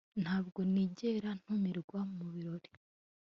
ntabwo 0.23 0.59
nigera 0.71 1.29
ntumirwa 1.41 1.99
mubirori 2.17 2.69